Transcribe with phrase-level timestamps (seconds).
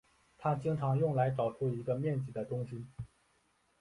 [0.39, 2.89] 它经常用来找出一个面积的中心。